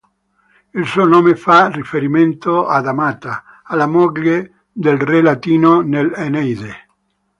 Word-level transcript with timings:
Il 0.73 0.83
suo 0.87 1.05
nome 1.05 1.35
fa 1.35 1.67
riferimento 1.69 2.65
ad 2.65 2.87
Amata, 2.87 3.61
alla 3.65 3.85
moglie 3.85 4.63
del 4.71 4.97
re 4.97 5.21
Latino 5.21 5.81
nell"'Eneide". 5.81 6.73